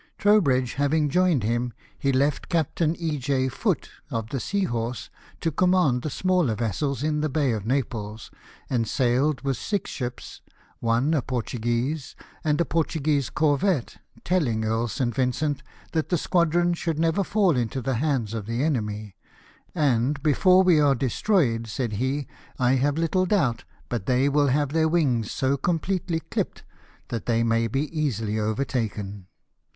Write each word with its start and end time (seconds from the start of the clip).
Trowbridge 0.17 0.73
having 0.73 1.09
joined 1.09 1.43
him, 1.43 1.73
he 1.95 2.11
left 2.11 2.49
Captain 2.49 2.95
E. 2.95 3.19
J. 3.19 3.47
Foote, 3.49 3.91
of 4.09 4.29
the 4.29 4.39
Seahorse, 4.39 5.11
to 5.41 5.51
command 5.51 6.01
the 6.01 6.09
smaller 6.09 6.55
vessels 6.55 7.03
in 7.03 7.21
the 7.21 7.29
Bay 7.29 7.51
of 7.51 7.67
Naples, 7.67 8.31
and 8.67 8.87
sailed 8.87 9.41
with 9.41 9.57
six 9.57 9.91
ships— 9.91 10.41
one 10.79 11.13
a 11.13 11.21
Portuguese, 11.21 12.15
and 12.43 12.59
a 12.59 12.65
Portuguese 12.65 13.29
corvette— 13.29 13.97
telling 14.25 14.65
Earl 14.65 14.87
St. 14.87 15.13
Vincent 15.13 15.61
that 15.91 16.09
the 16.09 16.17
squadron 16.17 16.73
should 16.73 16.97
never 16.97 17.23
fall 17.23 17.55
into 17.55 17.79
the 17.79 17.97
hands 17.97 18.33
of 18.33 18.47
the 18.47 18.63
enemy:" 18.63 19.15
And 19.75 20.23
before 20.23 20.63
we 20.63 20.79
are 20.79 20.95
destroyed," 20.95 21.67
said 21.67 21.93
he," 22.01 22.25
I 22.57 22.73
have 22.77 22.97
little 22.97 23.27
doubt 23.27 23.65
but 23.87 24.07
they 24.07 24.27
will 24.29 24.47
have 24.47 24.69
their 24.69 24.87
wings 24.87 25.29
so 25.31 25.57
completely 25.57 26.21
chpped 26.31 26.63
that 27.09 27.27
they 27.27 27.43
may 27.43 27.67
be 27.67 27.85
easily 27.95 28.39
overtaken." 28.39 29.27